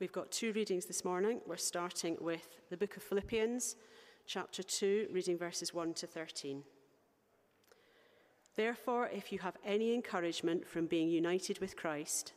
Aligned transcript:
We've 0.00 0.10
got 0.10 0.30
two 0.30 0.54
readings 0.54 0.86
this 0.86 1.04
morning. 1.04 1.42
We're 1.46 1.58
starting 1.58 2.16
with 2.22 2.48
the 2.70 2.76
book 2.78 2.96
of 2.96 3.02
Philippians, 3.02 3.76
chapter 4.26 4.62
2, 4.62 5.08
reading 5.12 5.36
verses 5.36 5.74
1 5.74 5.92
to 5.92 6.06
13. 6.06 6.62
Therefore, 8.56 9.10
if 9.12 9.30
you 9.30 9.40
have 9.40 9.58
any 9.62 9.92
encouragement 9.92 10.66
from 10.66 10.86
being 10.86 11.10
united 11.10 11.58
with 11.58 11.76
Christ, 11.76 12.32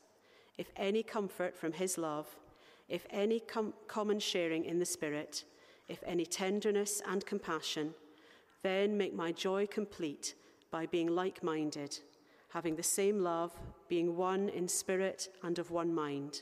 if 0.58 0.72
any 0.76 1.04
comfort 1.04 1.56
from 1.56 1.72
his 1.72 1.98
love, 1.98 2.28
if 2.90 3.06
any 3.10 3.40
com- 3.40 3.74
common 3.88 4.20
sharing 4.20 4.66
in 4.66 4.80
the 4.80 4.86
Spirit, 4.86 5.46
if 5.88 6.04
any 6.06 6.26
tenderness 6.26 7.02
and 7.08 7.26
compassion, 7.26 7.94
then 8.62 8.98
make 8.98 9.16
my 9.16 9.32
joy 9.32 9.68
complete 9.68 10.36
by 10.70 10.86
being 10.86 11.08
like 11.08 11.42
minded, 11.42 11.98
having 12.50 12.76
the 12.76 12.84
same 12.84 13.20
love, 13.20 13.54
being 13.88 14.18
one 14.18 14.50
in 14.50 14.68
spirit 14.68 15.30
and 15.44 15.60
of 15.60 15.72
one 15.72 15.96
mind. 15.96 16.42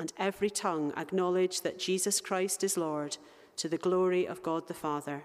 and 0.00 0.14
every 0.16 0.48
tongue 0.48 0.94
acknowledge 0.96 1.60
that 1.60 1.78
Jesus 1.78 2.22
Christ 2.22 2.64
is 2.64 2.78
Lord, 2.78 3.18
to 3.56 3.68
the 3.68 3.76
glory 3.76 4.26
of 4.26 4.42
God 4.42 4.66
the 4.66 4.72
Father. 4.72 5.24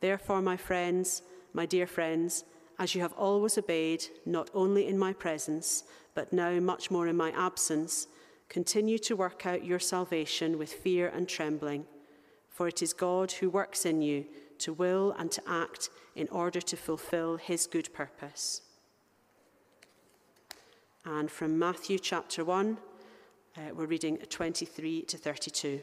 Therefore, 0.00 0.42
my 0.42 0.58
friends, 0.58 1.22
my 1.54 1.64
dear 1.64 1.86
friends, 1.86 2.44
as 2.78 2.94
you 2.94 3.00
have 3.00 3.14
always 3.14 3.56
obeyed, 3.56 4.04
not 4.26 4.50
only 4.52 4.86
in 4.86 4.98
my 4.98 5.14
presence, 5.14 5.84
but 6.14 6.30
now 6.34 6.60
much 6.60 6.90
more 6.90 7.08
in 7.08 7.16
my 7.16 7.30
absence, 7.30 8.06
continue 8.50 8.98
to 8.98 9.16
work 9.16 9.46
out 9.46 9.64
your 9.64 9.78
salvation 9.78 10.58
with 10.58 10.70
fear 10.70 11.08
and 11.08 11.26
trembling. 11.26 11.86
For 12.50 12.68
it 12.68 12.82
is 12.82 12.92
God 12.92 13.32
who 13.32 13.48
works 13.48 13.86
in 13.86 14.02
you 14.02 14.26
to 14.58 14.74
will 14.74 15.14
and 15.18 15.30
to 15.30 15.42
act 15.48 15.88
in 16.14 16.28
order 16.28 16.60
to 16.60 16.76
fulfill 16.76 17.38
his 17.38 17.66
good 17.66 17.94
purpose. 17.94 18.60
And 21.06 21.30
from 21.30 21.58
Matthew 21.58 21.98
chapter 21.98 22.44
1, 22.44 22.76
uh, 23.56 23.74
we're 23.74 23.86
reading 23.86 24.16
23 24.16 25.02
to 25.02 25.16
32. 25.18 25.80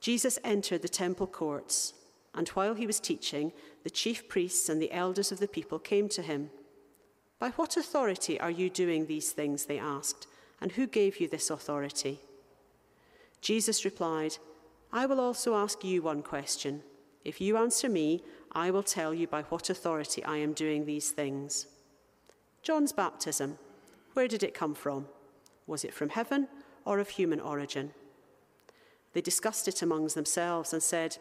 Jesus 0.00 0.38
entered 0.44 0.82
the 0.82 0.88
temple 0.88 1.26
courts, 1.26 1.94
and 2.34 2.48
while 2.50 2.74
he 2.74 2.86
was 2.86 3.00
teaching, 3.00 3.52
the 3.84 3.90
chief 3.90 4.28
priests 4.28 4.68
and 4.68 4.80
the 4.80 4.92
elders 4.92 5.32
of 5.32 5.38
the 5.38 5.48
people 5.48 5.78
came 5.78 6.08
to 6.10 6.22
him. 6.22 6.50
By 7.38 7.50
what 7.50 7.76
authority 7.76 8.40
are 8.40 8.50
you 8.50 8.70
doing 8.70 9.06
these 9.06 9.32
things? 9.32 9.66
They 9.66 9.78
asked. 9.78 10.26
And 10.60 10.72
who 10.72 10.86
gave 10.86 11.20
you 11.20 11.28
this 11.28 11.50
authority? 11.50 12.20
Jesus 13.40 13.84
replied, 13.84 14.38
I 14.92 15.06
will 15.06 15.20
also 15.20 15.54
ask 15.54 15.84
you 15.84 16.02
one 16.02 16.22
question. 16.22 16.82
If 17.24 17.40
you 17.40 17.56
answer 17.56 17.88
me, 17.88 18.22
I 18.52 18.70
will 18.70 18.82
tell 18.82 19.12
you 19.12 19.26
by 19.26 19.42
what 19.42 19.68
authority 19.68 20.24
I 20.24 20.38
am 20.38 20.54
doing 20.54 20.86
these 20.86 21.10
things. 21.10 21.66
John's 22.62 22.92
baptism, 22.92 23.58
where 24.14 24.28
did 24.28 24.42
it 24.42 24.54
come 24.54 24.74
from? 24.74 25.06
Was 25.66 25.84
it 25.84 25.94
from 25.94 26.10
heaven 26.10 26.48
or 26.84 26.98
of 26.98 27.10
human 27.10 27.40
origin? 27.40 27.92
They 29.12 29.20
discussed 29.20 29.66
it 29.68 29.82
amongst 29.82 30.14
themselves 30.14 30.72
and 30.72 30.82
said, 30.82 31.16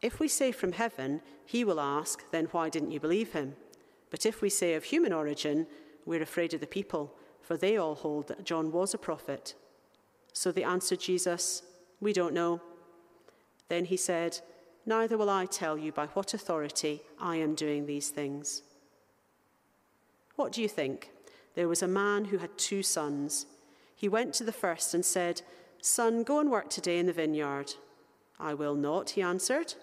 if 0.00 0.20
we 0.20 0.28
say 0.28 0.52
from 0.52 0.72
heaven, 0.72 1.20
he 1.44 1.64
will 1.64 1.80
ask, 1.80 2.30
then 2.30 2.46
why 2.52 2.68
didn't 2.68 2.92
you 2.92 3.00
believe 3.00 3.32
him? 3.32 3.56
But 4.10 4.24
if 4.24 4.40
we 4.40 4.48
say 4.48 4.74
of 4.74 4.84
human 4.84 5.12
origin, 5.12 5.66
we're 6.06 6.22
afraid 6.22 6.54
of 6.54 6.60
the 6.60 6.66
people, 6.66 7.14
for 7.42 7.56
they 7.56 7.76
all 7.76 7.94
hold 7.94 8.28
that 8.28 8.44
John 8.44 8.70
was 8.70 8.94
a 8.94 8.98
prophet. 8.98 9.54
So 10.32 10.52
they 10.52 10.62
answered 10.62 11.00
Jesus, 11.00 11.62
We 12.00 12.12
don't 12.12 12.34
know. 12.34 12.60
Then 13.68 13.86
he 13.86 13.96
said, 13.96 14.40
Neither 14.86 15.18
will 15.18 15.28
I 15.28 15.46
tell 15.46 15.76
you 15.76 15.92
by 15.92 16.06
what 16.08 16.32
authority 16.32 17.02
I 17.20 17.36
am 17.36 17.54
doing 17.54 17.86
these 17.86 18.08
things. 18.08 18.62
What 20.36 20.52
do 20.52 20.62
you 20.62 20.68
think? 20.68 21.10
There 21.54 21.68
was 21.68 21.82
a 21.82 21.88
man 21.88 22.26
who 22.26 22.38
had 22.38 22.56
two 22.56 22.82
sons. 22.82 23.46
He 23.98 24.08
went 24.08 24.32
to 24.34 24.44
the 24.44 24.52
first 24.52 24.94
and 24.94 25.04
said, 25.04 25.42
Son, 25.82 26.22
go 26.22 26.38
and 26.38 26.52
work 26.52 26.70
today 26.70 27.00
in 27.00 27.06
the 27.06 27.12
vineyard. 27.12 27.74
I 28.38 28.54
will 28.54 28.76
not, 28.76 29.10
he 29.10 29.22
answered. 29.22 29.74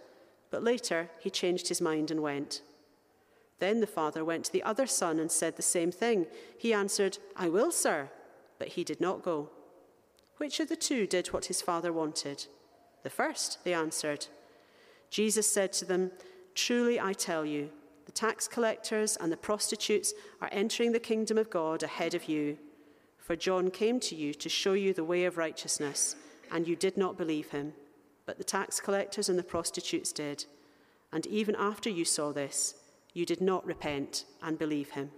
But 0.50 0.64
later 0.64 1.10
he 1.20 1.30
changed 1.30 1.68
his 1.68 1.82
mind 1.82 2.12
and 2.12 2.22
went. 2.22 2.62
Then 3.60 3.82
the 3.82 3.88
father 3.88 4.24
went 4.24 4.46
to 4.46 4.54
the 4.54 4.64
other 4.64 4.88
son 4.88 5.20
and 5.20 5.30
said 5.30 5.58
the 5.58 5.62
same 5.62 5.92
thing. 5.92 6.28
He 6.58 6.74
answered, 6.74 7.18
I 7.36 7.50
will, 7.50 7.72
sir. 7.72 8.10
But 8.58 8.70
he 8.70 8.86
did 8.86 9.02
not 9.02 9.22
go. 9.22 9.50
Which 10.38 10.62
of 10.62 10.70
the 10.70 10.78
two 10.78 11.08
did 11.08 11.34
what 11.34 11.46
his 11.46 11.62
father 11.62 11.92
wanted? 11.92 12.46
The 13.04 13.10
first, 13.10 13.66
they 13.66 13.74
answered. 13.74 14.28
Jesus 15.10 15.52
said 15.52 15.74
to 15.74 15.84
them, 15.84 16.12
Truly 16.54 17.02
I 17.02 17.12
tell 17.12 17.46
you, 17.46 17.70
the 18.06 18.14
tax 18.14 18.48
collectors 18.48 19.18
and 19.18 19.30
the 19.30 19.38
prostitutes 19.38 20.14
are 20.40 20.50
entering 20.54 20.94
the 20.94 21.02
kingdom 21.02 21.38
of 21.38 21.50
God 21.50 21.84
ahead 21.84 22.14
of 22.14 22.30
you. 22.30 22.58
For 23.26 23.36
John 23.36 23.72
came 23.72 24.00
to 24.02 24.16
you 24.16 24.34
to 24.34 24.50
show 24.50 24.74
you 24.74 24.94
the 24.94 25.04
way 25.04 25.26
of 25.26 25.38
righteousness, 25.38 26.16
and 26.52 26.68
you 26.68 26.76
did 26.76 26.96
not 26.96 27.18
believe 27.18 27.50
him 27.50 27.74
but 28.26 28.38
the 28.38 28.44
tax 28.44 28.80
collectors 28.80 29.30
and 29.30 29.38
the 29.38 29.44
prostitutes 29.44 30.12
did. 30.12 30.46
And 31.12 31.26
even 31.28 31.56
after 31.56 31.90
you 31.90 32.06
saw 32.06 32.32
this, 32.32 32.76
you 33.14 33.26
did 33.26 33.42
not 33.42 33.66
repent 33.66 34.26
and 34.42 34.58
believe 34.58 34.92
him. 34.92 35.12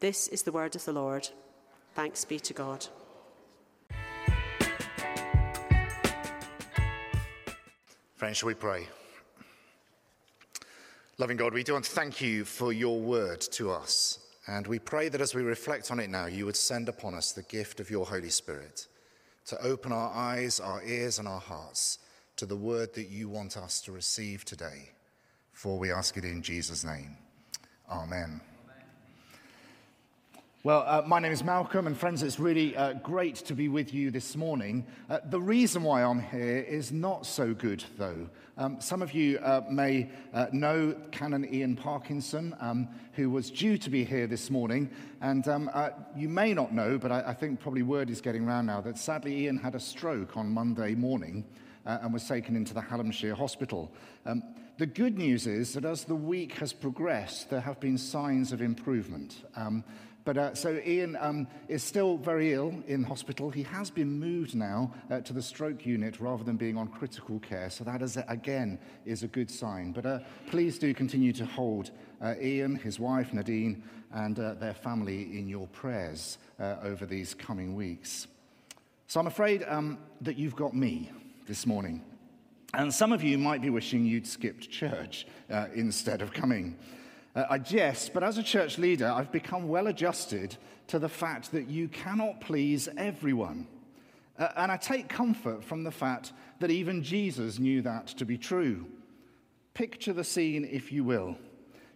This 0.00 0.28
is 0.28 0.42
the 0.42 0.52
word 0.52 0.74
of 0.74 0.84
the 0.84 0.92
Lord. 0.92 1.28
Thanks 1.94 2.24
be 2.24 2.38
to 2.40 2.52
God. 2.52 2.86
Friends, 8.16 8.36
shall 8.36 8.48
we 8.48 8.54
pray? 8.54 8.86
Loving 11.16 11.36
God, 11.36 11.54
we 11.54 11.62
do 11.62 11.74
want 11.74 11.84
to 11.84 11.90
thank 11.90 12.20
you 12.20 12.44
for 12.44 12.72
your 12.72 13.00
word 13.00 13.40
to 13.40 13.70
us. 13.70 14.18
And 14.50 14.66
we 14.66 14.80
pray 14.80 15.08
that 15.08 15.20
as 15.20 15.32
we 15.32 15.42
reflect 15.42 15.92
on 15.92 16.00
it 16.00 16.10
now, 16.10 16.26
you 16.26 16.44
would 16.44 16.56
send 16.56 16.88
upon 16.88 17.14
us 17.14 17.30
the 17.30 17.44
gift 17.44 17.78
of 17.78 17.88
your 17.88 18.04
Holy 18.04 18.30
Spirit 18.30 18.88
to 19.46 19.64
open 19.64 19.92
our 19.92 20.10
eyes, 20.12 20.58
our 20.58 20.82
ears, 20.82 21.20
and 21.20 21.28
our 21.28 21.38
hearts 21.38 21.98
to 22.34 22.46
the 22.46 22.56
word 22.56 22.92
that 22.94 23.08
you 23.08 23.28
want 23.28 23.56
us 23.56 23.80
to 23.82 23.92
receive 23.92 24.44
today. 24.44 24.90
For 25.52 25.78
we 25.78 25.92
ask 25.92 26.16
it 26.16 26.24
in 26.24 26.42
Jesus' 26.42 26.84
name. 26.84 27.16
Amen. 27.88 28.40
Well, 30.62 30.84
uh, 30.86 31.02
my 31.06 31.20
name 31.20 31.32
is 31.32 31.42
Malcolm, 31.42 31.86
and 31.86 31.96
friends, 31.96 32.22
it's 32.22 32.38
really 32.38 32.76
uh, 32.76 32.92
great 32.92 33.36
to 33.36 33.54
be 33.54 33.68
with 33.68 33.94
you 33.94 34.10
this 34.10 34.36
morning. 34.36 34.84
Uh, 35.08 35.20
the 35.24 35.40
reason 35.40 35.82
why 35.82 36.02
I'm 36.02 36.20
here 36.20 36.58
is 36.58 36.92
not 36.92 37.24
so 37.24 37.54
good, 37.54 37.82
though. 37.96 38.28
Um, 38.58 38.78
some 38.78 39.00
of 39.00 39.14
you 39.14 39.38
uh, 39.38 39.62
may 39.70 40.10
uh, 40.34 40.48
know 40.52 40.94
Canon 41.12 41.50
Ian 41.50 41.76
Parkinson, 41.76 42.54
um, 42.60 42.88
who 43.14 43.30
was 43.30 43.50
due 43.50 43.78
to 43.78 43.88
be 43.88 44.04
here 44.04 44.26
this 44.26 44.50
morning, 44.50 44.90
and 45.22 45.48
um, 45.48 45.70
uh, 45.72 45.92
you 46.14 46.28
may 46.28 46.52
not 46.52 46.74
know, 46.74 46.98
but 46.98 47.10
I, 47.10 47.28
I, 47.28 47.32
think 47.32 47.58
probably 47.58 47.82
word 47.82 48.10
is 48.10 48.20
getting 48.20 48.46
around 48.46 48.66
now 48.66 48.82
that 48.82 48.98
sadly 48.98 49.44
Ian 49.44 49.56
had 49.56 49.74
a 49.74 49.80
stroke 49.80 50.36
on 50.36 50.52
Monday 50.52 50.94
morning 50.94 51.46
and 51.86 52.12
was 52.12 52.28
taken 52.28 52.54
into 52.54 52.74
the 52.74 52.82
Hallamshire 52.82 53.34
Hospital. 53.34 53.90
Um, 54.26 54.42
the 54.76 54.86
good 54.86 55.18
news 55.18 55.46
is 55.46 55.74
that 55.74 55.84
as 55.84 56.04
the 56.04 56.14
week 56.14 56.52
has 56.54 56.72
progressed, 56.72 57.50
there 57.50 57.60
have 57.60 57.80
been 57.80 57.98
signs 57.98 58.52
of 58.52 58.62
improvement. 58.62 59.42
Um, 59.56 59.84
but 60.24 60.36
uh, 60.36 60.54
so 60.54 60.80
Ian 60.84 61.16
um, 61.20 61.46
is 61.68 61.82
still 61.82 62.16
very 62.18 62.52
ill 62.52 62.74
in 62.86 63.02
hospital. 63.02 63.50
He 63.50 63.62
has 63.62 63.90
been 63.90 64.18
moved 64.18 64.54
now 64.54 64.92
uh, 65.10 65.20
to 65.20 65.32
the 65.32 65.42
stroke 65.42 65.86
unit 65.86 66.20
rather 66.20 66.44
than 66.44 66.56
being 66.56 66.76
on 66.76 66.88
critical 66.88 67.38
care. 67.40 67.70
So 67.70 67.84
that 67.84 68.02
is, 68.02 68.18
again 68.28 68.78
is 69.06 69.22
a 69.22 69.28
good 69.28 69.50
sign. 69.50 69.92
But 69.92 70.06
uh, 70.06 70.18
please 70.46 70.78
do 70.78 70.92
continue 70.92 71.32
to 71.34 71.46
hold 71.46 71.90
uh, 72.20 72.34
Ian, 72.40 72.76
his 72.76 73.00
wife 73.00 73.32
Nadine, 73.32 73.82
and 74.12 74.38
uh, 74.38 74.54
their 74.54 74.74
family 74.74 75.38
in 75.38 75.48
your 75.48 75.68
prayers 75.68 76.38
uh, 76.58 76.76
over 76.82 77.06
these 77.06 77.32
coming 77.32 77.74
weeks. 77.74 78.26
So 79.06 79.20
I'm 79.20 79.26
afraid 79.26 79.64
um, 79.66 79.98
that 80.20 80.36
you've 80.36 80.56
got 80.56 80.74
me 80.74 81.10
this 81.46 81.66
morning. 81.66 82.04
And 82.74 82.92
some 82.92 83.12
of 83.12 83.22
you 83.24 83.36
might 83.38 83.62
be 83.62 83.70
wishing 83.70 84.04
you'd 84.04 84.26
skipped 84.26 84.70
church 84.70 85.26
instead 85.74 86.22
of 86.22 86.32
coming. 86.32 86.76
Uh, 87.34 87.44
I 87.48 87.58
jest, 87.58 88.12
but 88.12 88.24
as 88.24 88.38
a 88.38 88.42
church 88.42 88.78
leader, 88.78 89.06
I've 89.06 89.30
become 89.30 89.68
well 89.68 89.86
adjusted 89.86 90.56
to 90.88 90.98
the 90.98 91.08
fact 91.08 91.52
that 91.52 91.68
you 91.68 91.88
cannot 91.88 92.40
please 92.40 92.88
everyone. 92.96 93.68
Uh, 94.38 94.48
and 94.56 94.72
I 94.72 94.76
take 94.76 95.08
comfort 95.08 95.62
from 95.62 95.84
the 95.84 95.90
fact 95.90 96.32
that 96.58 96.70
even 96.70 97.02
Jesus 97.02 97.58
knew 97.58 97.82
that 97.82 98.08
to 98.08 98.24
be 98.24 98.36
true. 98.36 98.86
Picture 99.74 100.12
the 100.12 100.24
scene, 100.24 100.68
if 100.70 100.90
you 100.90 101.04
will. 101.04 101.36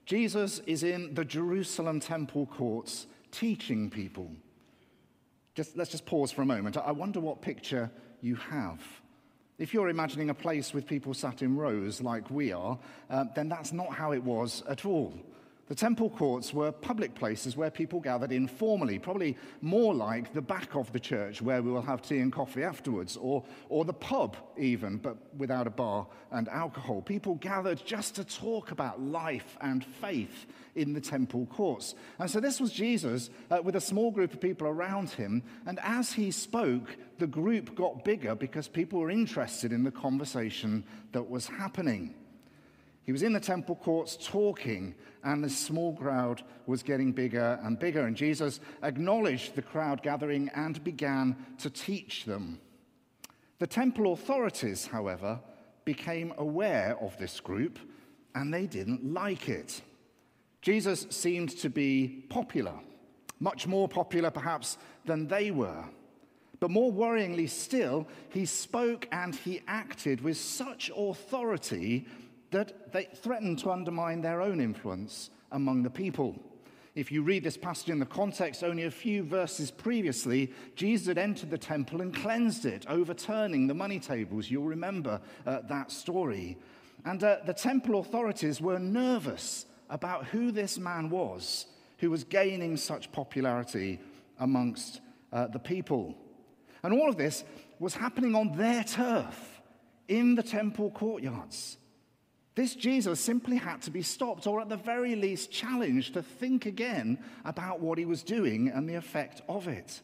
Jesus 0.06 0.60
is 0.66 0.82
in 0.82 1.14
the 1.14 1.24
Jerusalem 1.24 1.98
temple 1.98 2.46
courts 2.46 3.06
teaching 3.32 3.90
people. 3.90 4.30
Just, 5.54 5.76
let's 5.76 5.90
just 5.90 6.06
pause 6.06 6.30
for 6.30 6.42
a 6.42 6.46
moment. 6.46 6.76
I 6.76 6.92
wonder 6.92 7.20
what 7.20 7.40
picture 7.40 7.90
you 8.20 8.36
have. 8.36 8.80
If 9.56 9.72
you're 9.72 9.88
imagining 9.88 10.30
a 10.30 10.34
place 10.34 10.74
with 10.74 10.86
people 10.86 11.14
sat 11.14 11.40
in 11.40 11.56
rows 11.56 12.00
like 12.00 12.28
we 12.28 12.52
are, 12.52 12.76
uh, 13.08 13.24
then 13.36 13.48
that's 13.48 13.72
not 13.72 13.94
how 13.94 14.12
it 14.12 14.24
was 14.24 14.64
at 14.68 14.84
all. 14.84 15.14
The 15.66 15.74
temple 15.74 16.10
courts 16.10 16.52
were 16.52 16.70
public 16.70 17.14
places 17.14 17.56
where 17.56 17.70
people 17.70 17.98
gathered 17.98 18.32
informally, 18.32 18.98
probably 18.98 19.38
more 19.62 19.94
like 19.94 20.34
the 20.34 20.42
back 20.42 20.74
of 20.74 20.92
the 20.92 21.00
church 21.00 21.40
where 21.40 21.62
we 21.62 21.70
will 21.70 21.80
have 21.80 22.02
tea 22.02 22.18
and 22.18 22.30
coffee 22.30 22.62
afterwards, 22.62 23.16
or, 23.16 23.42
or 23.70 23.86
the 23.86 23.94
pub, 23.94 24.36
even, 24.58 24.98
but 24.98 25.16
without 25.38 25.66
a 25.66 25.70
bar 25.70 26.06
and 26.32 26.48
alcohol. 26.50 27.00
People 27.00 27.36
gathered 27.36 27.82
just 27.86 28.14
to 28.16 28.24
talk 28.24 28.72
about 28.72 29.00
life 29.00 29.56
and 29.62 29.82
faith 29.82 30.44
in 30.74 30.92
the 30.92 31.00
temple 31.00 31.46
courts. 31.46 31.94
And 32.18 32.30
so 32.30 32.40
this 32.40 32.60
was 32.60 32.70
Jesus 32.70 33.30
uh, 33.50 33.62
with 33.62 33.76
a 33.76 33.80
small 33.80 34.10
group 34.10 34.34
of 34.34 34.40
people 34.42 34.66
around 34.66 35.10
him. 35.10 35.42
And 35.64 35.78
as 35.82 36.12
he 36.12 36.30
spoke, 36.30 36.94
the 37.18 37.26
group 37.26 37.74
got 37.74 38.04
bigger 38.04 38.34
because 38.34 38.68
people 38.68 39.00
were 39.00 39.10
interested 39.10 39.72
in 39.72 39.82
the 39.82 39.90
conversation 39.90 40.84
that 41.12 41.30
was 41.30 41.46
happening. 41.46 42.14
He 43.04 43.12
was 43.12 43.22
in 43.22 43.34
the 43.34 43.40
temple 43.40 43.76
courts 43.76 44.16
talking, 44.20 44.94
and 45.22 45.44
the 45.44 45.50
small 45.50 45.94
crowd 45.94 46.42
was 46.66 46.82
getting 46.82 47.12
bigger 47.12 47.60
and 47.62 47.78
bigger. 47.78 48.06
And 48.06 48.16
Jesus 48.16 48.60
acknowledged 48.82 49.54
the 49.54 49.62
crowd 49.62 50.02
gathering 50.02 50.50
and 50.54 50.82
began 50.82 51.36
to 51.58 51.68
teach 51.68 52.24
them. 52.24 52.58
The 53.58 53.66
temple 53.66 54.12
authorities, 54.12 54.86
however, 54.86 55.38
became 55.84 56.32
aware 56.38 56.96
of 57.00 57.16
this 57.18 57.40
group, 57.40 57.78
and 58.34 58.52
they 58.52 58.66
didn't 58.66 59.04
like 59.12 59.48
it. 59.48 59.82
Jesus 60.62 61.06
seemed 61.10 61.50
to 61.58 61.68
be 61.68 62.24
popular, 62.30 62.74
much 63.38 63.66
more 63.66 63.86
popular 63.86 64.30
perhaps 64.30 64.78
than 65.04 65.28
they 65.28 65.50
were. 65.50 65.84
But 66.58 66.70
more 66.70 66.90
worryingly 66.90 67.50
still, 67.50 68.08
he 68.30 68.46
spoke 68.46 69.06
and 69.12 69.34
he 69.34 69.60
acted 69.68 70.22
with 70.22 70.38
such 70.38 70.90
authority 70.96 72.06
that 72.54 72.92
they 72.92 73.04
threatened 73.04 73.58
to 73.58 73.70
undermine 73.70 74.20
their 74.20 74.40
own 74.40 74.60
influence 74.60 75.30
among 75.50 75.82
the 75.82 75.90
people. 75.90 76.36
If 76.94 77.10
you 77.10 77.22
read 77.22 77.42
this 77.42 77.56
passage 77.56 77.90
in 77.90 77.98
the 77.98 78.06
context, 78.06 78.62
only 78.62 78.84
a 78.84 78.90
few 78.90 79.24
verses 79.24 79.72
previously, 79.72 80.52
Jesus 80.76 81.08
had 81.08 81.18
entered 81.18 81.50
the 81.50 81.58
temple 81.58 82.00
and 82.00 82.14
cleansed 82.14 82.64
it, 82.64 82.86
overturning 82.88 83.66
the 83.66 83.74
money 83.74 83.98
tables. 83.98 84.48
You'll 84.48 84.64
remember 84.64 85.20
uh, 85.44 85.62
that 85.68 85.90
story. 85.90 86.56
And 87.04 87.22
uh, 87.24 87.38
the 87.44 87.52
temple 87.52 87.98
authorities 87.98 88.60
were 88.60 88.78
nervous 88.78 89.66
about 89.90 90.26
who 90.26 90.52
this 90.52 90.78
man 90.78 91.10
was 91.10 91.66
who 91.98 92.10
was 92.10 92.24
gaining 92.24 92.76
such 92.76 93.10
popularity 93.12 93.98
amongst 94.38 95.00
uh, 95.32 95.46
the 95.46 95.58
people. 95.58 96.14
And 96.82 96.92
all 96.92 97.08
of 97.08 97.16
this 97.16 97.44
was 97.78 97.94
happening 97.94 98.34
on 98.34 98.56
their 98.56 98.84
turf 98.84 99.60
in 100.06 100.34
the 100.34 100.42
temple 100.42 100.90
courtyards. 100.90 101.78
This 102.54 102.76
Jesus 102.76 103.18
simply 103.18 103.56
had 103.56 103.82
to 103.82 103.90
be 103.90 104.02
stopped, 104.02 104.46
or 104.46 104.60
at 104.60 104.68
the 104.68 104.76
very 104.76 105.16
least 105.16 105.50
challenged 105.50 106.14
to 106.14 106.22
think 106.22 106.66
again 106.66 107.18
about 107.44 107.80
what 107.80 107.98
he 107.98 108.04
was 108.04 108.22
doing 108.22 108.68
and 108.68 108.88
the 108.88 108.94
effect 108.94 109.42
of 109.48 109.66
it. 109.66 110.00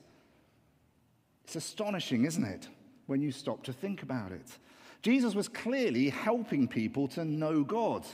It's 1.45 1.55
astonishing, 1.55 2.25
isn't 2.25 2.45
it, 2.45 2.69
when 3.07 3.21
you 3.21 3.31
stop 3.31 3.63
to 3.65 3.73
think 3.73 4.03
about 4.03 4.33
it? 4.33 4.59
Jesus 5.03 5.35
was 5.35 5.49
clearly 5.49 6.11
helping 6.11 6.67
people 6.67 7.07
to 7.09 7.25
know 7.25 7.63
God, 7.63 8.05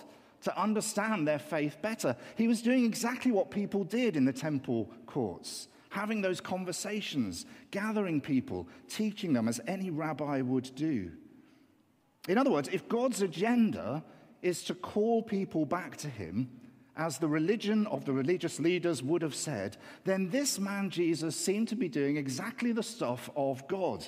to 0.43 0.61
understand 0.61 1.27
their 1.27 1.39
faith 1.39 1.79
better. 1.81 2.15
He 2.37 2.47
was 2.47 2.63
doing 2.63 2.85
exactly 2.85 3.33
what 3.33 3.51
people 3.51 3.85
did 3.85 4.17
in 4.17 4.27
the 4.27 4.33
temple 4.33 4.91
courts, 5.07 5.69
having 5.89 6.21
those 6.21 6.43
conversations, 6.43 7.47
gathering 7.71 8.21
people, 8.21 8.69
teaching 8.87 9.33
them 9.33 9.49
as 9.49 9.61
any 9.67 9.89
rabbi 9.91 10.43
would 10.43 10.71
do. 10.75 11.11
In 12.29 12.37
other 12.37 12.51
words, 12.51 12.69
if 12.71 12.89
God's 12.89 13.23
agenda 13.23 14.05
is 14.47 14.63
to 14.63 14.75
call 14.75 15.23
people 15.23 15.67
back 15.67 15.97
to 15.97 16.09
him, 16.09 16.49
as 16.97 17.19
the 17.19 17.29
religion 17.29 17.87
of 17.89 18.05
the 18.05 18.13
religious 18.13 18.61
leaders 18.61 19.03
would 19.03 19.21
have 19.21 19.35
said, 19.35 19.77
then 20.05 20.31
this 20.31 20.59
man 20.59 20.89
Jesus 20.89 21.35
seemed 21.35 21.69
to 21.69 21.77
be 21.77 21.89
doing 21.89 22.17
exactly 22.17 22.73
the 22.73 22.83
stuff 22.83 23.29
of 23.37 23.67
God. 23.67 24.07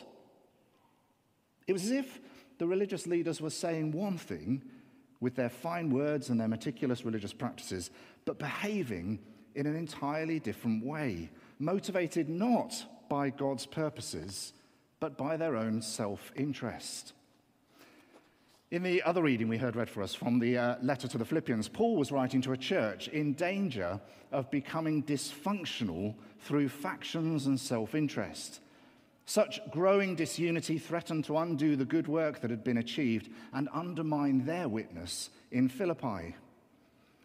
It 1.66 1.72
was 1.72 1.84
as 1.84 1.90
if 1.90 2.20
the 2.58 2.68
religious 2.68 3.06
leaders 3.06 3.40
were 3.40 3.50
saying 3.50 3.92
one 3.92 4.16
thing 4.16 4.62
with 5.20 5.34
their 5.34 5.50
fine 5.50 5.90
words 5.90 6.30
and 6.30 6.40
their 6.40 6.48
meticulous 6.48 7.04
religious 7.04 7.32
practices, 7.32 7.90
but 8.24 8.38
behaving 8.38 9.18
in 9.56 9.66
an 9.66 9.74
entirely 9.74 10.38
different 10.38 10.84
way, 10.84 11.30
motivated 11.58 12.28
not 12.28 12.84
by 13.08 13.28
God's 13.28 13.66
purposes, 13.66 14.52
but 15.00 15.18
by 15.18 15.36
their 15.36 15.56
own 15.56 15.82
self 15.82 16.30
interest. 16.36 17.12
In 18.70 18.82
the 18.82 19.02
other 19.04 19.22
reading 19.22 19.48
we 19.48 19.56
heard 19.56 19.76
read 19.76 19.88
for 19.88 20.02
us 20.02 20.14
from 20.14 20.38
the 20.38 20.58
uh, 20.58 20.76
letter 20.82 21.08
to 21.08 21.16
the 21.16 21.24
Philippians, 21.24 21.68
Paul 21.68 21.96
was 21.96 22.12
writing 22.12 22.42
to 22.42 22.52
a 22.52 22.56
church 22.56 23.08
in 23.08 23.32
danger 23.32 23.98
of 24.30 24.50
becoming 24.50 25.02
dysfunctional 25.02 26.14
through 26.40 26.68
factions 26.68 27.46
and 27.46 27.58
self 27.58 27.94
interest. 27.94 28.60
Such 29.24 29.58
growing 29.70 30.14
disunity 30.14 30.76
threatened 30.76 31.24
to 31.24 31.38
undo 31.38 31.76
the 31.76 31.86
good 31.86 32.08
work 32.08 32.40
that 32.42 32.50
had 32.50 32.62
been 32.62 32.76
achieved 32.76 33.30
and 33.54 33.70
undermine 33.72 34.44
their 34.44 34.68
witness 34.68 35.30
in 35.50 35.70
Philippi. 35.70 36.36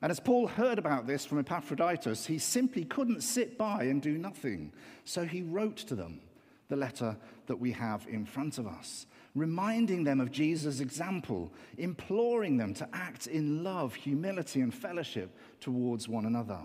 And 0.02 0.12
as 0.12 0.22
Paul 0.22 0.48
heard 0.48 0.80
about 0.80 1.08
this 1.08 1.26
from 1.26 1.40
Epaphroditus, 1.40 2.26
he 2.26 2.38
simply 2.38 2.86
couldn't 2.86 3.22
sit 3.22 3.58
by 3.58 3.84
and 3.84 4.02
do 4.02 4.18
nothing. 4.18 4.72
So 5.04 5.26
he 5.26 5.42
wrote 5.42 5.78
to 5.78 5.96
them 5.96 6.22
the 6.70 6.78
letter 6.78 7.18
that 7.48 7.60
we 7.60 7.74
have 7.74 8.08
in 8.08 8.26
front 8.26 8.58
of 8.58 8.66
us 8.66 9.08
reminding 9.36 10.04
them 10.04 10.20
of 10.20 10.32
Jesus' 10.32 10.80
example, 10.80 11.52
imploring 11.78 12.58
them 12.58 12.74
to 12.76 12.88
act 12.94 13.28
in 13.28 13.64
love, 13.64 13.96
humility, 13.96 14.62
and 14.62 14.74
fellowship 14.74 15.36
towards 15.60 16.08
one 16.08 16.26
another. 16.26 16.60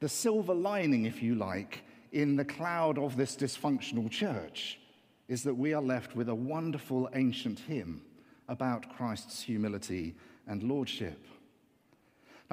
The 0.00 0.08
silver 0.08 0.54
lining, 0.54 1.04
if 1.04 1.22
you 1.22 1.34
like, 1.34 1.84
in 2.12 2.36
the 2.36 2.44
cloud 2.44 2.98
of 2.98 3.16
this 3.16 3.36
dysfunctional 3.36 4.10
church 4.10 4.78
is 5.28 5.42
that 5.44 5.54
we 5.54 5.72
are 5.72 5.82
left 5.82 6.14
with 6.14 6.28
a 6.28 6.34
wonderful 6.34 7.08
ancient 7.14 7.58
hymn 7.60 8.02
about 8.48 8.94
Christ's 8.96 9.42
humility 9.42 10.14
and 10.46 10.62
lordship. 10.62 11.18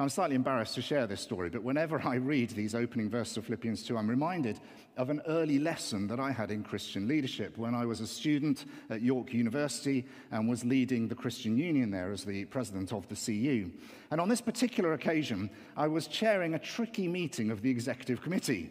I'm 0.00 0.08
slightly 0.08 0.34
embarrassed 0.34 0.76
to 0.76 0.82
share 0.82 1.06
this 1.06 1.20
story, 1.20 1.50
but 1.50 1.62
whenever 1.62 2.00
I 2.00 2.14
read 2.14 2.48
these 2.48 2.74
opening 2.74 3.10
verses 3.10 3.36
of 3.36 3.44
Philippians 3.44 3.82
2, 3.82 3.98
I'm 3.98 4.08
reminded 4.08 4.58
of 4.96 5.10
an 5.10 5.20
early 5.26 5.58
lesson 5.58 6.06
that 6.06 6.18
I 6.18 6.32
had 6.32 6.50
in 6.50 6.62
Christian 6.62 7.06
leadership 7.06 7.58
when 7.58 7.74
I 7.74 7.84
was 7.84 8.00
a 8.00 8.06
student 8.06 8.64
at 8.88 9.02
York 9.02 9.34
University 9.34 10.06
and 10.30 10.48
was 10.48 10.64
leading 10.64 11.06
the 11.06 11.14
Christian 11.14 11.54
Union 11.58 11.90
there 11.90 12.12
as 12.12 12.24
the 12.24 12.46
president 12.46 12.94
of 12.94 13.08
the 13.08 13.14
CU. 13.14 13.70
And 14.10 14.22
on 14.22 14.30
this 14.30 14.40
particular 14.40 14.94
occasion, 14.94 15.50
I 15.76 15.86
was 15.86 16.06
chairing 16.06 16.54
a 16.54 16.58
tricky 16.58 17.06
meeting 17.06 17.50
of 17.50 17.60
the 17.60 17.70
executive 17.70 18.22
committee. 18.22 18.70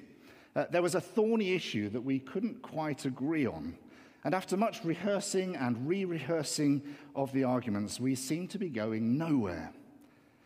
Uh, 0.56 0.66
there 0.72 0.82
was 0.82 0.96
a 0.96 1.02
thorny 1.02 1.54
issue 1.54 1.90
that 1.90 2.02
we 2.02 2.18
couldn't 2.18 2.64
quite 2.64 3.06
agree 3.06 3.46
on. 3.46 3.78
And 4.24 4.34
after 4.34 4.58
much 4.58 4.84
rehearsing 4.84 5.56
and 5.58 5.88
re 5.88 6.06
rehearsing 6.06 6.82
of 7.16 7.32
the 7.34 7.44
arguments, 7.44 8.00
we 8.00 8.16
seemed 8.16 8.50
to 8.50 8.58
be 8.58 8.70
going 8.70 9.16
nowhere. 9.16 9.72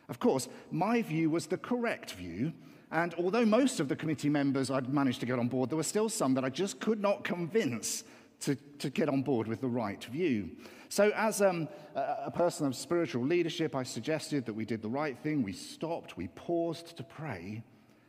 Of 0.09 0.19
course, 0.19 0.47
my 0.71 1.01
view 1.01 1.29
was 1.29 1.47
the 1.47 1.57
correct 1.57 2.11
view, 2.11 2.53
and 2.91 3.13
although 3.15 3.45
most 3.45 3.79
of 3.79 3.87
the 3.87 3.95
committee 3.95 4.29
members 4.29 4.69
I'd 4.69 4.93
managed 4.93 5.19
to 5.21 5.25
get 5.25 5.39
on 5.39 5.47
board, 5.47 5.69
there 5.69 5.77
were 5.77 5.83
still 5.83 6.09
some 6.09 6.33
that 6.35 6.43
I 6.43 6.49
just 6.49 6.79
could 6.79 7.01
not 7.01 7.23
convince 7.23 8.03
to, 8.41 8.55
to 8.79 8.89
get 8.89 9.09
on 9.09 9.21
board 9.21 9.47
with 9.47 9.61
the 9.61 9.67
right 9.67 10.03
view. 10.03 10.51
So, 10.89 11.11
as 11.15 11.41
um, 11.41 11.67
a, 11.95 12.29
person 12.29 12.67
of 12.67 12.75
spiritual 12.75 13.23
leadership, 13.23 13.75
I 13.75 13.81
suggested 13.81 14.45
that 14.45 14.53
we 14.53 14.65
did 14.65 14.81
the 14.83 14.89
right 14.89 15.17
thing. 15.17 15.41
We 15.41 15.53
stopped, 15.53 16.17
we 16.17 16.27
paused 16.27 16.95
to 16.97 17.03
pray 17.03 17.63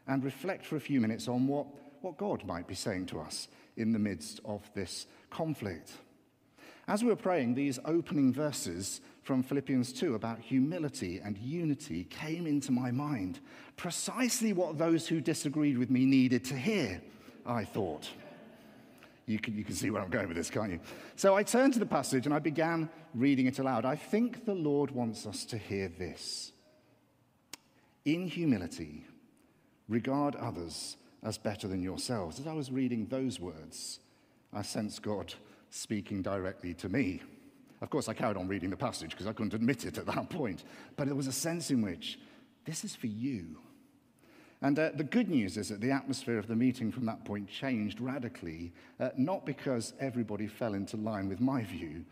and 0.07 0.23
reflect 0.23 0.67
for 0.67 0.77
a 0.77 0.81
few 0.81 1.01
minutes 1.01 1.29
on 1.29 1.47
what, 1.47 1.67
what 2.03 2.19
God 2.19 2.45
might 2.45 2.67
be 2.67 2.75
saying 2.75 3.07
to 3.07 3.21
us 3.21 3.49
in 3.79 3.93
the 3.93 3.99
midst 3.99 4.41
of 4.45 4.71
this 4.75 5.07
conflict. 5.31 5.93
As 6.87 7.03
we 7.03 7.09
were 7.09 7.17
praying, 7.17 7.55
these 7.55 7.79
opening 7.87 8.33
verses 8.33 9.01
from 9.25 9.43
Philippians 9.43 9.93
2 9.93 10.15
about 10.15 10.39
humility 10.39 11.19
and 11.25 11.37
unity 11.39 12.05
came 12.05 12.47
into 12.47 12.71
my 12.71 12.91
mind. 12.91 13.41
Precisely 13.77 14.53
what 14.53 14.79
those 14.79 15.09
who 15.09 15.21
disagreed 15.21 15.79
with 15.79 15.91
me 15.91 16.05
needed 16.05 16.45
to 16.45 16.55
hear, 16.55 17.01
I 17.47 17.65
thought. 17.65 18.09
You 19.27 19.39
can, 19.39 19.57
you 19.57 19.65
can 19.65 19.75
see 19.75 19.91
where 19.91 20.03
I'm 20.03 20.11
going 20.11 20.29
with 20.29 20.37
this, 20.37 20.51
can't 20.51 20.71
you? 20.71 20.81
So 21.17 21.35
I 21.35 21.43
turned 21.43 21.73
to 21.73 21.79
the 21.79 21.87
passage 21.87 22.27
and 22.27 22.35
I 22.35 22.39
began 22.39 22.91
reading 23.15 23.47
it 23.47 23.59
aloud. 23.59 23.87
I 23.87 23.97
think 23.97 24.45
the 24.45 24.55
Lord 24.55 24.91
wants 24.91 25.27
us 25.27 25.47
to 25.47 25.59
hear 25.59 25.89
this. 25.89 26.53
In 28.05 28.29
humility, 28.29 29.07
regard 29.89 30.37
others 30.37 30.99
as 31.23 31.39
better 31.39 31.67
than 31.67 31.83
yourselves. 31.83 32.39
As 32.39 32.47
I 32.47 32.53
was 32.53 32.71
reading 32.71 33.07
those 33.07 33.41
words, 33.41 34.01
I 34.53 34.61
sensed 34.61 35.01
God 35.01 35.33
speaking 35.71 36.21
directly 36.21 36.75
to 36.75 36.91
me. 36.91 37.23
Of 37.85 37.91
course, 37.91 38.09
I 38.09 38.15
carried 38.15 38.39
on 38.39 38.49
reading 38.49 38.71
the 38.71 38.79
passage 38.79 39.11
because 39.11 39.27
I 39.27 39.35
couldn't 39.35 39.53
admit 39.53 39.85
it 39.85 39.99
at 39.99 40.07
that 40.07 40.31
point. 40.31 40.65
But 40.97 41.05
there 41.05 41.15
was 41.15 41.27
a 41.27 41.33
sense 41.33 41.71
in 41.71 41.83
which 41.83 42.19
this 42.65 42.83
is 42.83 42.97
for 42.97 43.09
you. 43.09 43.59
And 44.63 44.79
uh, 44.79 44.93
the 44.95 45.05
good 45.05 45.29
news 45.29 45.59
is 45.59 45.69
that 45.69 45.83
the 45.83 45.91
atmosphere 45.91 46.39
of 46.39 46.47
the 46.47 46.57
meeting 46.57 46.91
from 46.91 47.05
that 47.05 47.27
point 47.27 47.47
changed 47.47 48.01
radically, 48.01 48.73
uh, 48.99 49.11
not 49.19 49.45
because 49.45 49.93
everybody 50.01 50.47
fell 50.47 50.73
into 50.73 50.97
line 50.97 51.29
with 51.29 51.43
my 51.43 51.63
view, 51.63 52.07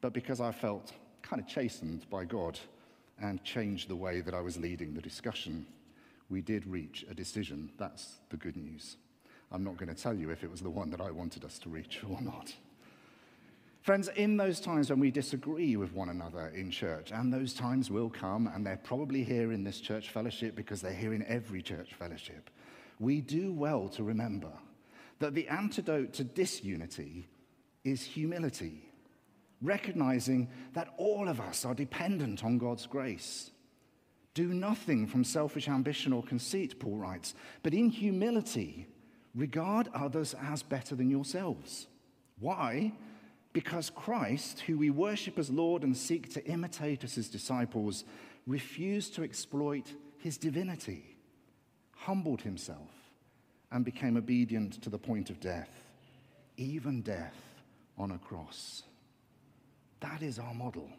but 0.00 0.12
because 0.12 0.40
I 0.40 0.50
felt 0.50 0.92
kind 1.22 1.40
of 1.40 1.46
chastened 1.46 2.10
by 2.10 2.24
God 2.24 2.58
and 3.22 3.44
changed 3.44 3.88
the 3.88 3.94
way 3.94 4.20
that 4.20 4.34
I 4.34 4.40
was 4.40 4.56
leading 4.56 4.94
the 4.94 5.00
discussion. 5.00 5.64
We 6.28 6.40
did 6.40 6.66
reach 6.66 7.06
a 7.08 7.14
decision. 7.14 7.70
That's 7.78 8.16
the 8.30 8.36
good 8.36 8.56
news. 8.56 8.96
I'm 9.52 9.62
not 9.62 9.76
going 9.76 9.94
to 9.94 10.02
tell 10.02 10.14
you 10.14 10.30
if 10.30 10.42
it 10.42 10.50
was 10.50 10.60
the 10.60 10.70
one 10.70 10.90
that 10.90 11.00
I 11.00 11.12
wanted 11.12 11.44
us 11.44 11.60
to 11.60 11.68
reach 11.68 12.00
or 12.02 12.20
not. 12.20 12.52
Friends, 13.84 14.08
in 14.16 14.38
those 14.38 14.60
times 14.60 14.88
when 14.88 14.98
we 14.98 15.10
disagree 15.10 15.76
with 15.76 15.92
one 15.92 16.08
another 16.08 16.50
in 16.54 16.70
church, 16.70 17.12
and 17.12 17.30
those 17.30 17.52
times 17.52 17.90
will 17.90 18.08
come, 18.08 18.46
and 18.46 18.64
they're 18.64 18.78
probably 18.78 19.22
here 19.22 19.52
in 19.52 19.62
this 19.62 19.78
church 19.78 20.08
fellowship 20.08 20.56
because 20.56 20.80
they're 20.80 20.94
here 20.94 21.12
in 21.12 21.22
every 21.26 21.60
church 21.60 21.92
fellowship, 21.92 22.48
we 22.98 23.20
do 23.20 23.52
well 23.52 23.90
to 23.90 24.02
remember 24.02 24.48
that 25.18 25.34
the 25.34 25.46
antidote 25.48 26.14
to 26.14 26.24
disunity 26.24 27.28
is 27.84 28.02
humility, 28.02 28.88
recognizing 29.60 30.48
that 30.72 30.94
all 30.96 31.28
of 31.28 31.38
us 31.38 31.66
are 31.66 31.74
dependent 31.74 32.42
on 32.42 32.56
God's 32.56 32.86
grace. 32.86 33.50
Do 34.32 34.54
nothing 34.54 35.06
from 35.06 35.24
selfish 35.24 35.68
ambition 35.68 36.14
or 36.14 36.22
conceit, 36.22 36.80
Paul 36.80 36.96
writes, 36.96 37.34
but 37.62 37.74
in 37.74 37.90
humility, 37.90 38.86
regard 39.34 39.90
others 39.94 40.34
as 40.40 40.62
better 40.62 40.94
than 40.94 41.10
yourselves. 41.10 41.86
Why? 42.40 42.94
Because 43.54 43.88
Christ, 43.88 44.60
who 44.60 44.76
we 44.76 44.90
worship 44.90 45.38
as 45.38 45.48
Lord 45.48 45.84
and 45.84 45.96
seek 45.96 46.28
to 46.34 46.44
imitate 46.44 47.04
as 47.04 47.14
his 47.14 47.28
disciples, 47.28 48.04
refused 48.46 49.14
to 49.14 49.22
exploit 49.22 49.94
his 50.18 50.36
divinity, 50.36 51.16
humbled 51.92 52.42
himself, 52.42 52.90
and 53.70 53.84
became 53.84 54.16
obedient 54.16 54.82
to 54.82 54.90
the 54.90 54.98
point 54.98 55.30
of 55.30 55.40
death, 55.40 55.70
even 56.56 57.00
death 57.00 57.36
on 57.96 58.10
a 58.10 58.18
cross. 58.18 58.82
That 60.00 60.20
is 60.20 60.40
our 60.40 60.52
model 60.52 60.90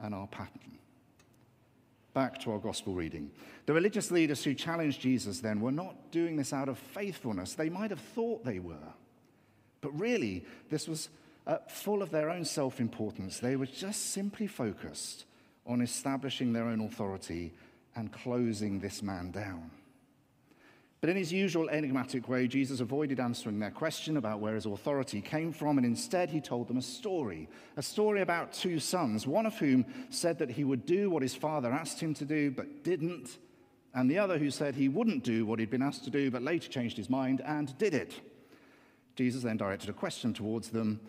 and 0.00 0.14
our 0.14 0.26
pattern. 0.26 0.78
Back 2.14 2.40
to 2.40 2.52
our 2.52 2.58
gospel 2.58 2.94
reading. 2.94 3.30
The 3.66 3.74
religious 3.74 4.10
leaders 4.10 4.42
who 4.42 4.54
challenged 4.54 5.00
Jesus 5.00 5.40
then 5.40 5.60
were 5.60 5.72
not 5.72 6.10
doing 6.10 6.36
this 6.36 6.54
out 6.54 6.70
of 6.70 6.78
faithfulness. 6.78 7.54
They 7.54 7.70
might 7.70 7.90
have 7.90 8.00
thought 8.00 8.44
they 8.44 8.60
were. 8.60 8.92
But 9.82 9.98
really, 9.98 10.44
this 10.70 10.88
was 10.88 11.10
uh, 11.46 11.58
full 11.68 12.02
of 12.02 12.10
their 12.10 12.30
own 12.30 12.44
self 12.44 12.80
importance. 12.80 13.38
They 13.38 13.56
were 13.56 13.66
just 13.66 14.12
simply 14.12 14.46
focused 14.46 15.24
on 15.66 15.80
establishing 15.80 16.52
their 16.52 16.64
own 16.64 16.80
authority 16.80 17.52
and 17.94 18.12
closing 18.12 18.80
this 18.80 19.02
man 19.02 19.30
down. 19.30 19.70
But 21.00 21.10
in 21.10 21.16
his 21.16 21.32
usual 21.32 21.68
enigmatic 21.68 22.28
way, 22.28 22.46
Jesus 22.46 22.78
avoided 22.78 23.18
answering 23.18 23.58
their 23.58 23.72
question 23.72 24.16
about 24.16 24.38
where 24.38 24.54
his 24.54 24.66
authority 24.66 25.20
came 25.20 25.52
from, 25.52 25.76
and 25.76 25.84
instead 25.84 26.30
he 26.30 26.40
told 26.40 26.68
them 26.68 26.76
a 26.76 26.82
story. 26.82 27.48
A 27.76 27.82
story 27.82 28.22
about 28.22 28.52
two 28.52 28.78
sons, 28.78 29.26
one 29.26 29.44
of 29.44 29.58
whom 29.58 29.84
said 30.10 30.38
that 30.38 30.50
he 30.50 30.62
would 30.62 30.86
do 30.86 31.10
what 31.10 31.22
his 31.22 31.34
father 31.34 31.72
asked 31.72 31.98
him 31.98 32.14
to 32.14 32.24
do, 32.24 32.52
but 32.52 32.84
didn't, 32.84 33.38
and 33.94 34.08
the 34.08 34.18
other 34.18 34.38
who 34.38 34.50
said 34.50 34.74
he 34.74 34.88
wouldn't 34.88 35.24
do 35.24 35.44
what 35.44 35.58
he'd 35.58 35.70
been 35.70 35.82
asked 35.82 36.04
to 36.04 36.10
do, 36.10 36.30
but 36.30 36.42
later 36.42 36.68
changed 36.68 36.96
his 36.96 37.10
mind 37.10 37.42
and 37.44 37.76
did 37.78 37.94
it. 37.94 38.14
Jesus 39.16 39.42
then 39.42 39.56
directed 39.56 39.90
a 39.90 39.92
question 39.92 40.32
towards 40.32 40.70
them 40.70 41.00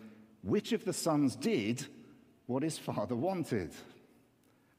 which 0.44 0.72
of 0.72 0.84
the 0.84 0.92
sons 0.92 1.34
did 1.34 1.86
what 2.46 2.62
his 2.62 2.78
father 2.78 3.16
wanted? 3.16 3.72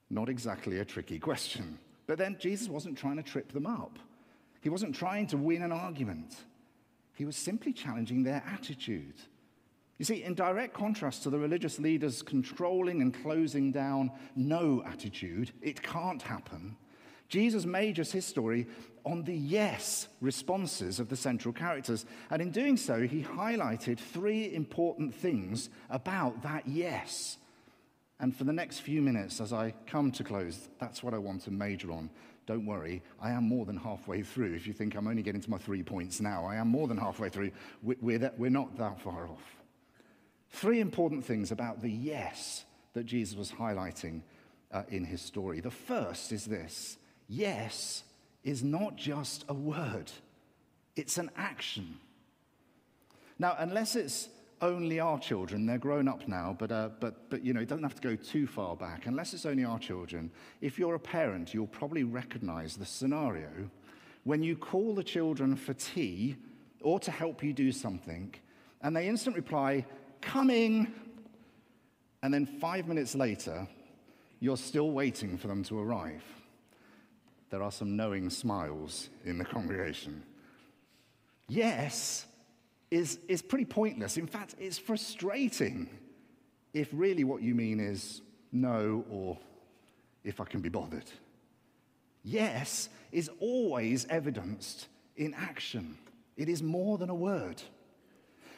Not 0.10 0.29
exactly 0.29 0.79
a 0.79 0.86
tricky 0.86 1.19
question. 1.19 1.79
But 2.07 2.19
then 2.19 2.38
Jesus 2.39 2.69
wasn't 2.69 2.98
trying 2.98 3.17
to 3.17 3.24
trip 3.24 3.51
them 3.51 3.65
up. 3.65 3.98
He 4.62 4.69
wasn't 4.69 4.95
trying 4.95 5.27
to 5.27 5.38
win 5.38 5.63
an 5.63 5.72
argument. 5.72 6.36
He 7.15 7.25
was 7.25 7.36
simply 7.36 7.74
challenging 7.74 8.24
their 8.24 8.43
attitude. 8.51 9.15
You 9.98 10.05
see, 10.05 10.24
in 10.24 10.34
direct 10.34 10.74
contrast 10.74 11.24
to 11.24 11.29
the 11.29 11.39
religious 11.39 11.79
leaders' 11.79 12.22
controlling 12.22 13.01
and 13.01 13.13
closing 13.13 13.72
down 13.72 14.12
no 14.36 14.84
attitude, 14.86 15.51
it 15.62 15.81
can't 15.81 16.22
happen, 16.22 16.75
Jesus 17.27 17.65
majors 17.65 18.12
his 18.12 18.25
story 18.25 18.67
on 19.05 19.24
the 19.24 19.36
yes 19.36 20.08
responses 20.20 21.00
of 21.00 21.10
the 21.10 21.15
central 21.15 21.53
characters. 21.53 22.05
And 22.29 22.41
in 22.41 22.51
doing 22.51 22.77
so, 22.77 23.01
he 23.01 23.24
highlighted 23.24 24.00
three 24.00 24.53
important 24.53 25.13
things 25.13 25.70
about 25.89 26.41
that 26.44 26.67
yes. 26.67 27.38
And 28.20 28.36
for 28.36 28.46
the 28.46 28.53
next 28.53 28.79
few 28.79 29.01
minutes, 29.01 29.41
as 29.41 29.53
I 29.53 29.74
come 29.86 30.12
to 30.13 30.24
close, 30.24 30.70
that's 30.79 31.03
what 31.03 31.13
I 31.13 31.17
want 31.17 31.41
to 31.44 31.51
major 31.51 31.91
on. 31.91 32.10
Don't 32.48 32.65
worry, 32.65 33.01
I 33.20 33.32
am 33.32 33.44
more 33.44 33.65
than 33.65 33.77
halfway 33.77 34.22
through. 34.22 34.53
If 34.53 34.67
you 34.67 34.74
think 34.74 34.96
I'm 34.96 35.08
only 35.08 35.24
getting 35.24 35.41
to 35.41 35.50
my 35.50 35.58
three 35.58 35.82
points 35.82 36.22
now, 36.22 36.46
I 36.46 36.55
am 36.55 36.67
more 36.67 36.88
than 36.88 36.98
halfway 36.98 37.29
through. 37.29 37.51
We're, 37.82 38.20
not 38.50 38.77
that 38.77 39.01
far 39.01 39.27
off. 39.27 39.55
Three 40.51 40.79
important 40.79 41.25
things 41.25 41.51
about 41.51 41.82
the 41.82 41.89
yes 41.89 42.65
that 42.94 43.05
Jesus 43.05 43.36
was 43.36 43.51
highlighting 43.51 44.22
uh, 44.72 44.84
in 44.89 45.03
his 45.03 45.22
story. 45.22 45.60
The 45.60 45.72
first 45.72 46.32
is 46.32 46.46
this 46.46 46.98
yes 47.27 48.03
is 48.44 48.63
not 48.63 48.96
just 48.96 49.44
a 49.50 49.53
word, 49.53 50.12
it's 50.96 51.17
an 51.17 51.32
action. 51.36 51.98
Now, 53.39 53.55
unless 53.60 53.96
it's 53.96 54.29
only 54.62 55.00
our 55.00 55.20
children, 55.20 55.65
they're 55.65 55.77
grown 55.77 56.08
up 56.08 56.27
now, 56.27 56.55
but, 56.58 56.72
uh, 56.72 56.89
but, 57.00 57.29
but 57.29 57.44
you 57.44 57.53
know, 57.53 57.60
it 57.60 57.67
doesn't 57.67 57.84
have 57.84 57.96
to 57.96 58.01
go 58.01 58.15
too 58.15 58.48
far 58.48 58.75
back. 58.75 59.08
Unless 59.08 59.34
it's 59.34 59.46
only 59.46 59.65
our 59.65 59.79
children, 59.79 60.32
if 60.62 60.79
you're 60.79 60.96
a 60.96 61.00
parent, 61.00 61.53
you'll 61.53 61.67
probably 61.67 62.03
recognize 62.03 62.77
the 62.77 62.86
scenario 62.86 63.50
when 64.24 64.41
you 64.41 64.55
call 64.55 64.96
the 64.96 65.03
children 65.03 65.55
for 65.55 65.74
tea 65.74 66.36
or 66.82 67.00
to 67.00 67.12
help 67.12 67.44
you 67.44 67.51
do 67.51 67.72
something, 67.72 68.34
and 68.82 68.96
they 68.96 69.08
instant 69.08 69.36
reply, 69.36 69.86
coming. 70.22 70.94
And 72.22 72.34
then 72.34 72.46
five 72.46 72.88
minutes 72.88 73.15
later, 73.15 73.67
you're 74.39 74.58
still 74.58 74.91
waiting 74.91 75.38
for 75.38 75.48
them 75.48 75.63
to 75.63 75.79
arrive 75.79 76.24
there 77.49 77.63
are 77.63 77.71
some 77.71 77.95
knowing 77.95 78.29
smiles 78.29 79.09
in 79.23 79.37
the 79.37 79.45
congregation. 79.45 80.23
Yes 81.47 82.25
is, 82.91 83.19
is 83.27 83.41
pretty 83.41 83.65
pointless. 83.65 84.17
In 84.17 84.27
fact, 84.27 84.55
it's 84.59 84.77
frustrating 84.77 85.89
if 86.73 86.89
really 86.91 87.23
what 87.23 87.41
you 87.41 87.55
mean 87.55 87.79
is 87.79 88.21
no 88.51 89.05
or 89.09 89.37
if 90.23 90.41
I 90.41 90.45
can 90.45 90.61
be 90.61 90.69
bothered. 90.69 91.09
Yes 92.23 92.89
is 93.11 93.29
always 93.39 94.05
evidenced 94.09 94.87
in 95.15 95.33
action, 95.33 95.97
it 96.35 96.49
is 96.49 96.61
more 96.61 96.97
than 96.97 97.09
a 97.09 97.15
word. 97.15 97.61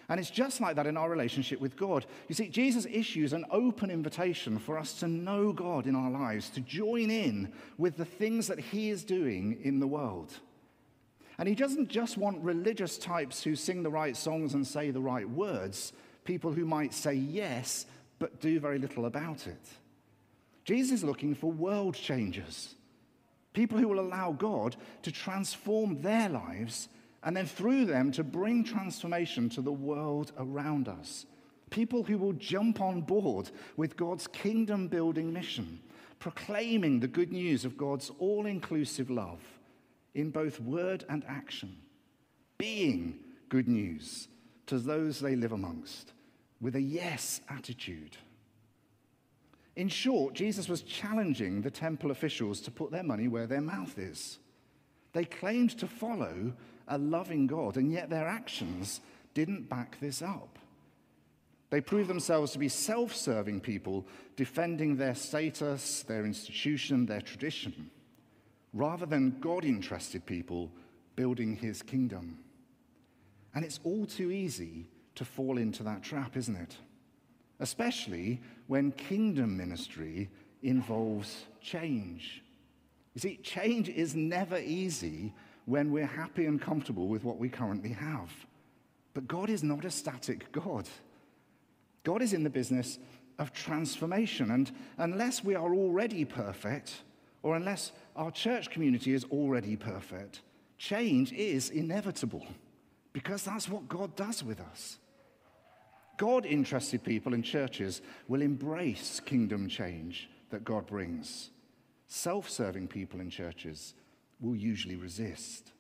And 0.10 0.20
it's 0.20 0.30
just 0.30 0.62
like 0.62 0.78
that 0.78 0.88
in 0.88 0.96
our 0.96 1.10
relationship 1.10 1.60
with 1.60 1.76
God. 1.76 2.06
You 2.30 2.36
see, 2.36 2.48
Jesus 2.48 2.88
issues 2.90 3.34
an 3.34 3.46
open 3.52 3.92
invitation 3.92 4.58
for 4.58 4.78
us 4.78 4.94
to 5.00 5.08
know 5.08 5.52
God 5.52 5.86
in 5.86 5.96
our 5.96 6.10
lives, 6.10 6.50
to 6.52 6.62
join 6.62 7.12
in 7.12 7.52
with 7.78 7.98
the 7.98 8.06
things 8.06 8.48
that 8.48 8.60
He 8.60 8.90
is 8.90 9.04
doing 9.04 9.60
in 9.64 9.80
the 9.80 9.88
world. 9.88 10.34
And 11.38 11.48
He 11.48 11.56
doesn't 11.56 11.90
just 11.90 12.18
want 12.18 12.42
religious 12.42 12.98
types 12.98 13.44
who 13.44 13.56
sing 13.56 13.84
the 13.84 13.92
right 13.92 14.16
songs 14.16 14.54
and 14.54 14.66
say 14.66 14.92
the 14.92 15.02
right 15.02 15.30
words, 15.30 15.92
people 16.24 16.54
who 16.54 16.66
might 16.66 16.94
say 16.94 17.14
yes, 17.14 17.86
but 18.18 18.40
do 18.40 18.62
very 18.62 18.80
little 18.80 19.06
about 19.06 19.46
it. 19.46 19.68
Jesus 20.64 21.00
is 21.00 21.04
looking 21.04 21.36
for 21.36 21.52
world 21.52 21.96
changers, 21.96 22.76
people 23.54 23.78
who 23.78 23.90
will 23.90 24.00
allow 24.00 24.32
God 24.32 24.78
to 25.02 25.12
transform 25.12 26.02
their 26.02 26.30
lives 26.30 26.88
and 27.28 27.36
then 27.36 27.46
through 27.46 27.84
them 27.84 28.10
to 28.10 28.24
bring 28.24 28.64
transformation 28.64 29.50
to 29.50 29.62
the 29.62 29.70
world 29.70 30.32
around 30.38 30.88
us. 30.88 31.26
People 31.70 32.02
who 32.02 32.18
will 32.18 32.32
jump 32.32 32.80
on 32.80 33.02
board 33.02 33.52
with 33.76 33.98
God's 33.98 34.28
kingdom 34.28 34.88
building 34.88 35.34
mission, 35.34 35.82
proclaiming 36.20 37.02
the 37.02 37.08
good 37.10 37.34
news 37.34 37.66
of 37.66 37.78
God's 37.78 38.12
all 38.20 38.46
inclusive 38.46 39.10
love 39.10 39.42
in 40.16 40.30
both 40.30 40.62
word 40.62 41.04
and 41.10 41.26
action, 41.28 41.76
being 42.58 43.20
good 43.50 43.68
news 43.68 44.30
to 44.68 44.80
those 44.80 45.20
they 45.20 45.36
live 45.36 45.52
amongst 45.52 46.14
with 46.62 46.78
a 46.78 46.82
yes 46.82 47.42
attitude. 47.50 48.16
In 49.76 49.90
short, 49.90 50.34
Jesus 50.34 50.70
was 50.70 50.82
challenging 50.82 51.62
the 51.62 51.72
temple 51.72 52.12
officials 52.12 52.62
to 52.62 52.72
put 52.72 52.90
their 52.90 53.04
money 53.04 53.28
where 53.28 53.48
their 53.48 53.60
mouth 53.60 54.00
is. 54.00 54.40
They 55.12 55.26
claimed 55.26 55.78
to 55.80 55.88
follow 55.88 56.54
a 56.88 56.98
loving 56.98 57.48
God, 57.48 57.78
and 57.78 57.92
yet 57.92 58.10
their 58.10 58.28
actions 58.28 59.02
didn't 59.34 59.70
back 59.70 60.00
this 60.00 60.22
up. 60.22 60.58
They 61.70 61.82
proved 61.82 62.10
themselves 62.10 62.52
to 62.54 62.60
be 62.60 62.70
self 62.70 63.14
serving 63.14 63.62
people 63.62 64.06
defending 64.36 64.96
their 64.96 65.16
status, 65.16 66.04
their 66.04 66.26
institution, 66.26 67.06
their 67.06 67.22
tradition, 67.22 67.92
rather 68.74 69.06
than 69.06 69.40
God 69.42 69.66
interested 69.66 70.26
people 70.26 70.72
building 71.16 71.56
his 71.56 71.82
kingdom. 71.82 72.40
And 73.54 73.66
it's 73.66 73.80
all 73.84 74.06
too 74.06 74.32
easy 74.32 74.88
to 75.16 75.26
fall 75.26 75.58
into 75.58 75.84
that 75.84 76.04
trap, 76.04 76.38
isn't 76.38 76.56
it? 76.56 76.78
Especially 77.60 78.40
when 78.68 78.92
kingdom 78.92 79.58
ministry 79.58 80.30
involves 80.62 81.46
change. 81.60 82.44
You 83.16 83.22
see, 83.22 83.38
change 83.38 83.90
is 83.90 84.16
never 84.16 84.60
easy 84.60 85.34
when 85.68 85.92
we're 85.92 86.06
happy 86.06 86.46
and 86.46 86.62
comfortable 86.62 87.08
with 87.08 87.26
what 87.26 87.38
we 87.38 87.50
currently 87.50 87.92
have. 87.92 88.32
But 89.14 89.28
God 89.28 89.50
is 89.50 89.64
not 89.64 89.84
a 89.84 89.92
static 89.92 90.50
God. 90.54 90.88
God 92.06 92.22
is 92.22 92.32
in 92.32 92.44
the 92.44 92.50
business 92.50 93.00
of 93.38 93.52
transformation. 93.52 94.50
And 94.50 94.72
unless 94.98 95.44
we 95.44 95.56
are 95.56 95.74
already 95.74 96.24
perfect, 96.24 97.02
or 97.44 97.58
unless 97.58 97.92
our 98.16 98.32
church 98.32 98.70
community 98.70 99.14
is 99.14 99.26
already 99.26 99.76
perfect, 99.76 100.40
change 100.78 101.34
is 101.34 101.70
inevitable 101.70 102.48
because 103.12 103.44
that's 103.44 103.68
what 103.68 103.90
God 103.90 104.16
does 104.16 104.44
with 104.44 104.62
us. 104.62 105.00
God 106.18 106.46
interested 106.46 107.04
people 107.04 107.34
in 107.34 107.44
churches 107.44 108.02
will 108.30 108.42
embrace 108.42 109.20
kingdom 109.20 109.68
change 109.68 110.30
that 110.50 110.64
God 110.64 110.88
brings. 110.88 111.50
Self 112.08 112.50
serving 112.50 112.88
people 112.88 113.20
in 113.20 113.30
churches 113.30 113.96
will 114.40 114.56
usually 114.56 114.96
resist. 114.96 115.72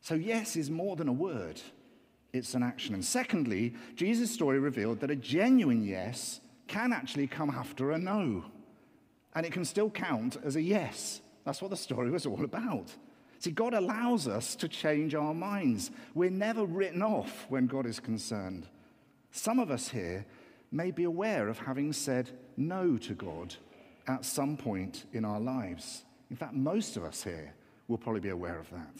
So, 0.00 0.14
yes 0.14 0.56
is 0.56 0.70
more 0.70 0.96
than 0.96 1.08
a 1.08 1.12
word, 1.12 1.60
it's 2.32 2.54
an 2.54 2.62
action. 2.62 2.94
And 2.94 3.04
secondly, 3.04 3.74
Jesus' 3.96 4.30
story 4.30 4.58
revealed 4.58 5.00
that 5.00 5.10
a 5.10 5.16
genuine 5.16 5.84
yes 5.84 6.40
can 6.68 6.92
actually 6.92 7.26
come 7.26 7.50
after 7.50 7.90
a 7.90 7.98
no. 7.98 8.44
And 9.34 9.44
it 9.44 9.52
can 9.52 9.64
still 9.64 9.90
count 9.90 10.36
as 10.44 10.56
a 10.56 10.62
yes. 10.62 11.20
That's 11.44 11.60
what 11.60 11.70
the 11.70 11.76
story 11.76 12.10
was 12.10 12.26
all 12.26 12.44
about. 12.44 12.94
See, 13.38 13.50
God 13.50 13.74
allows 13.74 14.28
us 14.28 14.54
to 14.56 14.68
change 14.68 15.14
our 15.14 15.34
minds. 15.34 15.90
We're 16.14 16.30
never 16.30 16.64
written 16.64 17.02
off 17.02 17.46
when 17.48 17.66
God 17.66 17.86
is 17.86 17.98
concerned. 17.98 18.66
Some 19.30 19.58
of 19.58 19.70
us 19.70 19.88
here 19.88 20.26
may 20.70 20.90
be 20.90 21.04
aware 21.04 21.48
of 21.48 21.58
having 21.58 21.92
said 21.92 22.30
no 22.56 22.96
to 22.98 23.14
God 23.14 23.54
at 24.06 24.24
some 24.24 24.56
point 24.56 25.06
in 25.12 25.24
our 25.24 25.40
lives. 25.40 26.04
In 26.30 26.36
fact, 26.36 26.54
most 26.54 26.96
of 26.96 27.04
us 27.04 27.22
here 27.24 27.52
will 27.88 27.98
probably 27.98 28.20
be 28.20 28.28
aware 28.30 28.58
of 28.58 28.70
that. 28.70 28.94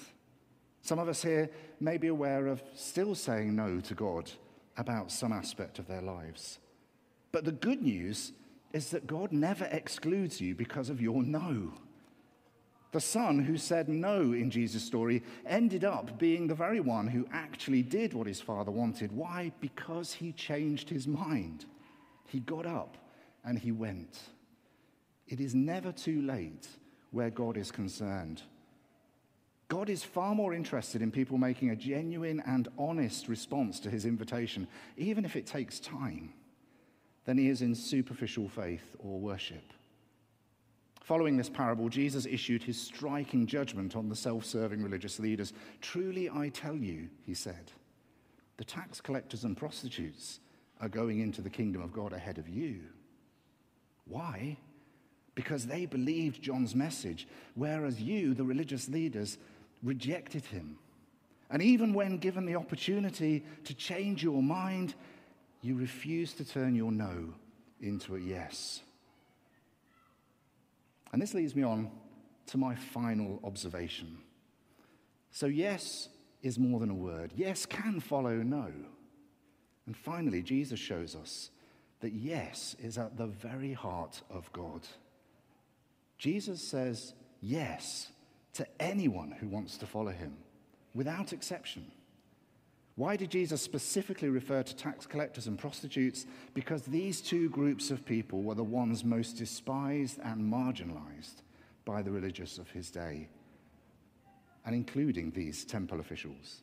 Some 0.83 0.99
of 0.99 1.09
us 1.09 1.23
here 1.23 1.51
may 1.79 1.97
be 1.97 2.09
aware 2.09 2.47
of 2.49 2.63
still 2.75 3.15
saying 3.15 3.55
no 3.55 3.81
to 3.81 3.95
God 3.95 4.31
about 4.77 5.13
some 5.13 5.33
aspect 5.33 5.79
of 5.79 5.87
their 5.87 6.03
lives. 6.03 6.59
But 7.33 7.45
the 7.45 7.53
good 7.53 7.83
news 7.83 8.33
is 8.73 8.91
that 8.91 9.07
God 9.07 9.33
never 9.33 9.67
excludes 9.67 10.41
you 10.41 10.55
because 10.55 10.91
of 10.91 11.01
your 11.01 11.23
no. 11.23 11.73
The 12.93 13.01
son 13.01 13.39
who 13.39 13.57
said 13.57 13.89
no 13.89 14.33
in 14.33 14.51
Jesus' 14.51 14.83
story 14.83 15.23
ended 15.47 15.85
up 15.85 16.19
being 16.19 16.49
the 16.49 16.55
very 16.55 16.81
one 16.81 17.07
who 17.07 17.29
actually 17.33 17.83
did 17.83 18.15
what 18.15 18.27
his 18.27 18.41
father 18.41 18.73
wanted. 18.73 19.13
Why? 19.13 19.53
Because 19.61 20.13
he 20.15 20.33
changed 20.33 20.89
his 20.89 21.07
mind. 21.07 21.67
He 22.27 22.41
got 22.41 22.67
up 22.67 22.97
and 23.45 23.59
he 23.59 23.71
went. 23.71 24.19
It 25.29 25.39
is 25.41 25.55
never 25.55 25.93
too 25.93 26.23
late 26.23 26.67
where 27.11 27.31
God 27.31 27.57
is 27.57 27.71
concerned. 27.71 28.43
God 29.69 29.89
is 29.89 30.03
far 30.03 30.35
more 30.35 30.53
interested 30.53 31.01
in 31.01 31.13
people 31.13 31.39
making 31.39 31.71
a 31.71 31.77
genuine 31.77 32.43
and 32.45 32.69
honest 32.77 33.29
response 33.29 33.79
to 33.81 33.91
his 33.91 34.05
invitation, 34.05 34.67
even 34.97 35.25
if 35.25 35.37
it 35.37 35.47
takes 35.47 35.79
time, 35.79 36.33
than 37.25 37.39
he 37.39 37.49
is 37.49 37.63
in 37.63 37.75
superficial 37.75 38.49
faith 38.49 38.97
or 38.99 39.21
worship. 39.21 39.73
Following 41.03 41.37
this 41.37 41.49
parable, 41.49 41.89
Jesus 41.89 42.27
issued 42.27 42.63
his 42.63 42.81
striking 42.81 43.47
judgment 43.47 43.97
on 43.97 44.09
the 44.09 44.17
self 44.17 44.45
serving 44.45 44.83
religious 44.83 45.19
leaders. 45.19 45.53
Truly, 45.81 46.29
I 46.29 46.49
tell 46.49 46.77
you, 46.77 47.09
he 47.25 47.35
said, 47.35 47.73
the 48.57 48.65
tax 48.65 49.01
collectors 49.01 49.45
and 49.45 49.57
prostitutes 49.57 50.41
are 50.81 50.89
going 50.89 51.21
into 51.21 51.43
the 51.43 51.51
kingdom 51.51 51.83
of 51.83 51.93
God 51.93 52.13
ahead 52.13 52.39
of 52.39 52.49
you. 52.49 52.81
Why? 54.05 54.57
Because 55.41 55.65
they 55.65 55.87
believed 55.87 56.43
John's 56.43 56.75
message, 56.75 57.27
whereas 57.55 57.99
you, 57.99 58.35
the 58.35 58.45
religious 58.45 58.91
leaders, 58.91 59.39
rejected 59.83 60.45
him. 60.45 60.77
And 61.51 61.63
even 61.63 61.95
when 61.95 62.19
given 62.19 62.45
the 62.45 62.57
opportunity 62.57 63.43
to 63.65 63.73
change 63.73 64.23
your 64.23 64.43
mind, 64.43 64.95
you 65.63 65.77
refused 65.77 66.37
to 66.37 66.45
turn 66.45 66.75
your 66.75 66.93
no 66.93 67.33
into 67.81 68.17
a 68.17 68.21
yes. 68.21 68.83
And 71.11 71.23
this 71.23 71.33
leads 71.33 71.57
me 71.57 71.63
on 71.63 71.91
to 72.49 72.59
my 72.59 72.75
final 72.75 73.41
observation. 73.43 74.19
So, 75.31 75.47
yes 75.47 76.11
is 76.43 76.59
more 76.59 76.81
than 76.81 76.91
a 76.91 76.95
word. 76.95 77.33
Yes 77.35 77.65
can 77.65 77.99
follow 77.99 78.37
no. 78.43 78.71
And 79.87 79.97
finally, 79.97 80.43
Jesus 80.43 80.79
shows 80.79 81.17
us 81.17 81.49
that 82.01 82.13
yes 82.13 82.77
is 82.79 82.99
at 82.99 83.17
the 83.17 83.27
very 83.27 83.73
heart 83.73 84.21
of 84.29 84.53
God. 84.53 84.87
Jesus 86.21 86.61
says 86.61 87.15
yes 87.41 88.13
to 88.53 88.67
anyone 88.79 89.31
who 89.41 89.49
wants 89.49 89.79
to 89.79 89.87
follow 89.87 90.11
him, 90.11 90.37
without 90.95 91.33
exception. 91.33 91.91
Why 92.95 93.17
did 93.17 93.31
Jesus 93.31 93.63
specifically 93.63 94.29
refer 94.29 94.63
to 94.63 94.77
tax 94.77 95.07
collectors 95.07 95.47
and 95.47 95.59
prostitutes? 95.59 96.27
Because 96.53 96.83
these 96.83 97.23
two 97.23 97.49
groups 97.49 97.91
of 97.91 98.05
people 98.05 98.43
were 98.43 98.55
the 98.55 98.63
ones 98.63 99.03
most 99.03 99.39
despised 99.39 100.19
and 100.23 100.53
marginalized 100.53 101.41
by 101.87 102.03
the 102.03 102.11
religious 102.11 102.59
of 102.59 102.69
his 102.69 102.91
day, 102.91 103.31
and 104.67 104.75
including 104.75 105.31
these 105.31 105.65
temple 105.65 106.01
officials. 106.01 106.61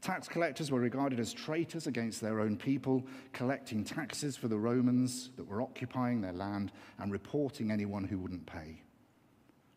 Tax 0.00 0.28
collectors 0.28 0.70
were 0.70 0.80
regarded 0.80 1.20
as 1.20 1.32
traitors 1.32 1.86
against 1.86 2.20
their 2.20 2.40
own 2.40 2.56
people, 2.56 3.04
collecting 3.32 3.84
taxes 3.84 4.34
for 4.36 4.48
the 4.48 4.58
Romans 4.58 5.30
that 5.36 5.46
were 5.46 5.60
occupying 5.60 6.22
their 6.22 6.32
land 6.32 6.72
and 6.98 7.12
reporting 7.12 7.70
anyone 7.70 8.04
who 8.04 8.18
wouldn't 8.18 8.46
pay. 8.46 8.82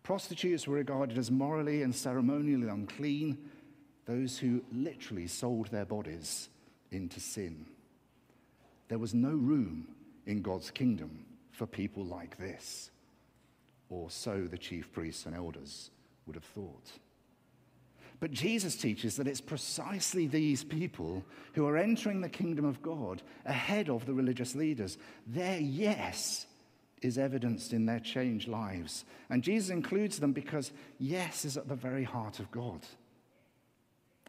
Prostitutes 0.01 0.67
were 0.67 0.75
regarded 0.75 1.17
as 1.17 1.29
morally 1.29 1.81
and 1.81 1.93
ceremonially 1.93 2.69
unclean, 2.69 3.37
those 4.05 4.37
who 4.37 4.63
literally 4.71 5.27
sold 5.27 5.67
their 5.67 5.85
bodies 5.85 6.49
into 6.91 7.19
sin. 7.19 7.65
There 8.87 8.99
was 8.99 9.13
no 9.13 9.29
room 9.29 9.87
in 10.25 10.41
God's 10.41 10.71
kingdom 10.71 11.25
for 11.51 11.65
people 11.65 12.05
like 12.05 12.37
this, 12.37 12.91
or 13.89 14.09
so 14.09 14.47
the 14.49 14.57
chief 14.57 14.91
priests 14.91 15.25
and 15.25 15.35
elders 15.35 15.89
would 16.25 16.35
have 16.35 16.45
thought. 16.45 16.91
But 18.23 18.31
Jesus 18.31 18.77
teaches 18.77 19.17
that 19.17 19.27
it's 19.27 19.41
precisely 19.41 20.27
these 20.27 20.63
people 20.63 21.25
who 21.55 21.67
are 21.67 21.75
entering 21.75 22.21
the 22.21 22.29
kingdom 22.29 22.63
of 22.63 22.81
God 22.81 23.21
ahead 23.45 23.89
of 23.89 24.05
the 24.05 24.13
religious 24.13 24.55
leaders. 24.55 24.97
Their 25.27 25.59
yes 25.59 26.45
is 27.01 27.17
evidenced 27.17 27.73
in 27.73 27.85
their 27.85 27.99
changed 27.99 28.47
lives. 28.47 29.03
And 29.29 29.43
Jesus 29.43 29.71
includes 29.71 30.19
them 30.19 30.31
because 30.31 30.71
yes 30.99 31.43
is 31.43 31.57
at 31.57 31.67
the 31.67 31.75
very 31.75 32.05
heart 32.05 32.39
of 32.39 32.49
God. 32.49 32.79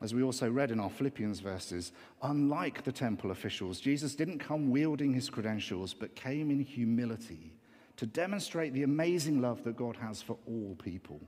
As 0.02 0.12
we 0.12 0.24
also 0.24 0.50
read 0.50 0.72
in 0.72 0.80
our 0.80 0.90
Philippians 0.90 1.38
verses, 1.38 1.92
unlike 2.20 2.82
the 2.82 2.90
temple 2.90 3.30
officials, 3.30 3.78
Jesus 3.78 4.16
didn't 4.16 4.40
come 4.40 4.70
wielding 4.70 5.14
his 5.14 5.30
credentials, 5.30 5.94
but 5.94 6.16
came 6.16 6.50
in 6.50 6.58
humility 6.58 7.52
to 7.98 8.06
demonstrate 8.06 8.72
the 8.72 8.82
amazing 8.82 9.40
love 9.40 9.62
that 9.62 9.76
God 9.76 9.96
has 9.98 10.20
for 10.20 10.36
all 10.48 10.76
people, 10.82 11.20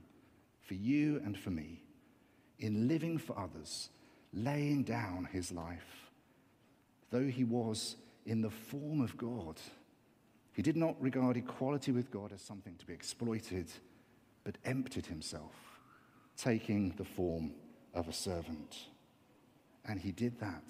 for 0.63 0.73
you 0.73 1.21
and 1.23 1.39
for 1.39 1.49
me, 1.51 1.79
in 2.59 2.87
living 2.87 3.17
for 3.17 3.37
others, 3.37 3.89
laying 4.33 4.83
down 4.83 5.27
his 5.31 5.51
life. 5.51 6.09
Though 7.09 7.27
he 7.27 7.43
was 7.43 7.95
in 8.25 8.41
the 8.41 8.49
form 8.49 9.01
of 9.01 9.17
God, 9.17 9.59
he 10.53 10.61
did 10.61 10.75
not 10.75 11.01
regard 11.01 11.37
equality 11.37 11.91
with 11.91 12.11
God 12.11 12.31
as 12.33 12.41
something 12.41 12.75
to 12.75 12.85
be 12.85 12.93
exploited, 12.93 13.67
but 14.43 14.57
emptied 14.65 15.05
himself, 15.05 15.53
taking 16.35 16.93
the 16.97 17.05
form 17.05 17.51
of 17.93 18.07
a 18.07 18.13
servant. 18.13 18.87
And 19.85 19.99
he 19.99 20.11
did 20.11 20.39
that 20.39 20.63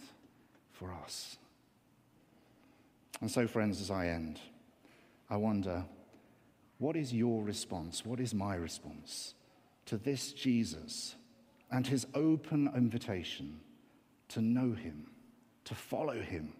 for 0.71 0.93
us. 0.93 1.38
And 3.21 3.32
so, 3.32 3.47
friends, 3.47 3.82
as 3.82 3.89
I 3.89 4.08
end, 4.08 4.39
I 5.30 5.38
wonder 5.38 5.86
what 6.78 6.95
is 6.95 7.13
your 7.13 7.43
response? 7.43 8.06
What 8.06 8.19
is 8.19 8.34
my 8.34 8.56
response 8.56 9.34
to 9.86 9.97
this 9.97 10.34
Jesus 10.34 11.15
and 11.71 11.86
his 11.86 12.08
open 12.13 12.69
invitation 12.75 13.60
to 14.30 14.41
know 14.41 14.73
him, 14.73 15.08
to 15.65 15.75
follow 15.75 16.19
him, 16.19 16.53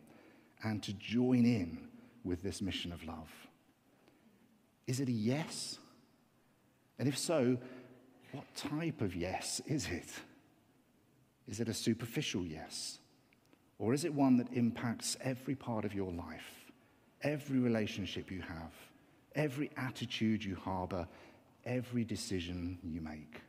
and 0.64 0.82
to 0.84 0.94
join 0.94 1.46
in 1.46 1.88
with 2.24 2.44
this 2.44 2.62
mission 2.62 2.92
of 2.92 3.04
love? 3.06 3.30
Is 4.86 5.00
it 5.00 5.10
a 5.10 5.12
yes? 5.12 5.78
And 7.00 7.08
if 7.08 7.18
so, 7.18 7.58
what 8.32 8.46
type 8.56 9.02
of 9.02 9.16
yes 9.16 9.62
is 9.68 9.88
it? 9.88 10.10
Is 11.48 11.60
it 11.60 11.70
a 11.70 11.74
superficial 11.74 12.46
yes, 12.46 13.00
Or 13.80 13.94
is 13.94 14.06
it 14.06 14.14
one 14.14 14.38
that 14.38 14.52
impacts 14.54 15.18
every 15.22 15.56
part 15.56 15.86
of 15.86 15.94
your 15.94 16.12
life, 16.12 16.72
every 17.22 17.60
relationship 17.60 18.32
you 18.32 18.42
have, 18.42 18.74
every 19.36 19.70
attitude 19.78 20.44
you 20.44 20.56
harbor, 20.56 21.08
every 21.66 22.04
decision 22.04 22.80
you 22.84 23.02
make? 23.02 23.42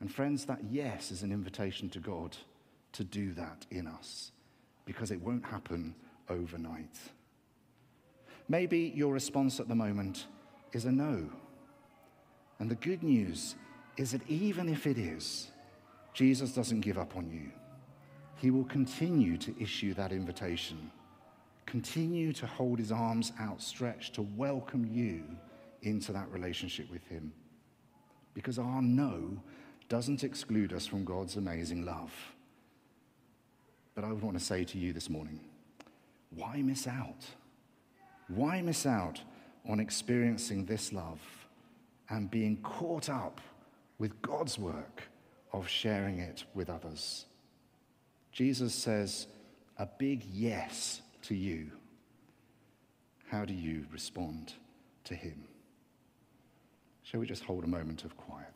And 0.00 0.12
friends, 0.12 0.44
that 0.46 0.60
yes 0.70 1.10
is 1.10 1.22
an 1.22 1.32
invitation 1.32 1.88
to 1.90 1.98
God 1.98 2.36
to 2.92 3.04
do 3.04 3.32
that 3.34 3.66
in 3.70 3.86
us 3.86 4.32
because 4.84 5.10
it 5.10 5.20
won't 5.20 5.44
happen 5.44 5.94
overnight. 6.28 6.98
Maybe 8.48 8.92
your 8.94 9.12
response 9.12 9.60
at 9.60 9.68
the 9.68 9.74
moment 9.74 10.26
is 10.72 10.84
a 10.84 10.92
no. 10.92 11.30
And 12.58 12.70
the 12.70 12.76
good 12.76 13.02
news 13.02 13.54
is 13.96 14.12
that 14.12 14.28
even 14.28 14.68
if 14.68 14.86
it 14.86 14.98
is, 14.98 15.48
Jesus 16.12 16.52
doesn't 16.52 16.80
give 16.80 16.98
up 16.98 17.16
on 17.16 17.30
you. 17.30 17.50
He 18.36 18.50
will 18.50 18.64
continue 18.64 19.38
to 19.38 19.54
issue 19.60 19.94
that 19.94 20.12
invitation, 20.12 20.90
continue 21.66 22.32
to 22.34 22.46
hold 22.46 22.78
his 22.78 22.92
arms 22.92 23.32
outstretched 23.40 24.14
to 24.14 24.22
welcome 24.22 24.86
you 24.90 25.24
into 25.82 26.12
that 26.12 26.30
relationship 26.30 26.90
with 26.90 27.06
him. 27.06 27.32
Because 28.34 28.58
our 28.58 28.82
no 28.82 29.40
doesn't 29.88 30.24
exclude 30.24 30.72
us 30.72 30.86
from 30.86 31.04
God's 31.04 31.36
amazing 31.36 31.84
love. 31.84 32.12
But 33.94 34.04
I 34.04 34.12
would 34.12 34.22
want 34.22 34.38
to 34.38 34.44
say 34.44 34.64
to 34.64 34.78
you 34.78 34.92
this 34.92 35.08
morning 35.08 35.40
why 36.30 36.62
miss 36.62 36.86
out? 36.86 37.26
Why 38.28 38.60
miss 38.60 38.86
out 38.86 39.20
on 39.68 39.78
experiencing 39.78 40.64
this 40.64 40.92
love 40.92 41.20
and 42.10 42.30
being 42.30 42.56
caught 42.62 43.08
up 43.08 43.40
with 43.98 44.20
God's 44.20 44.58
work 44.58 45.04
of 45.52 45.68
sharing 45.68 46.18
it 46.18 46.44
with 46.54 46.70
others? 46.70 47.26
Jesus 48.32 48.74
says 48.74 49.28
a 49.78 49.86
big 49.86 50.24
yes 50.32 51.02
to 51.22 51.34
you. 51.34 51.70
How 53.30 53.44
do 53.44 53.54
you 53.54 53.86
respond 53.92 54.54
to 55.04 55.14
him? 55.14 55.44
Shall 57.04 57.20
we 57.20 57.26
just 57.26 57.44
hold 57.44 57.64
a 57.64 57.68
moment 57.68 58.04
of 58.04 58.16
quiet? 58.16 58.54